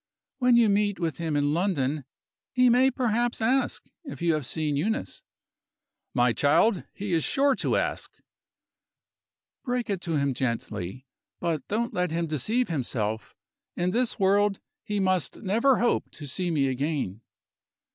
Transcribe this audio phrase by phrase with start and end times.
[0.39, 2.05] "When you meet with him in London,
[2.51, 5.21] he may perhaps ask if you have seen Eunice."
[6.15, 6.81] "My child!
[6.91, 8.11] he is sure to ask."
[9.63, 11.05] "Break it to him gently
[11.39, 13.35] but don't let him deceive himself.
[13.75, 17.21] In this world, he must never hope to see me again."